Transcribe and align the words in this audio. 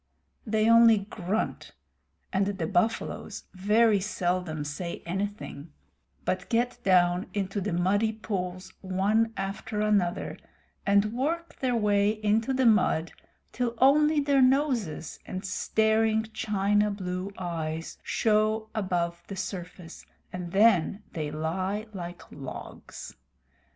They 0.47 0.67
only 0.67 0.97
grunt, 0.97 1.73
and 2.33 2.47
the 2.47 2.65
buffaloes 2.65 3.43
very 3.53 3.99
seldom 3.99 4.63
say 4.65 5.03
anything, 5.05 5.73
but 6.25 6.49
get 6.49 6.79
down 6.83 7.27
into 7.35 7.61
the 7.61 7.71
muddy 7.71 8.11
pools 8.11 8.73
one 8.81 9.31
after 9.37 9.79
another, 9.79 10.37
and 10.87 11.13
work 11.13 11.59
their 11.59 11.75
way 11.75 12.09
into 12.09 12.51
the 12.51 12.65
mud 12.65 13.11
till 13.51 13.75
only 13.77 14.19
their 14.19 14.41
noses 14.41 15.19
and 15.27 15.45
staring 15.45 16.23
china 16.33 16.89
blue 16.89 17.31
eyes 17.37 17.99
show 18.01 18.71
above 18.73 19.21
the 19.27 19.35
surface, 19.35 20.03
and 20.33 20.51
then 20.51 21.03
they 21.13 21.29
lie 21.29 21.85
like 21.93 22.23
logs. 22.31 23.15